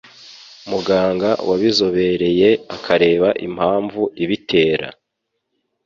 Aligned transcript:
muganga 0.69 1.29
wabizobereye 1.49 2.49
akareba 2.75 3.29
impamvu 3.47 4.01
ibitera 4.23 4.87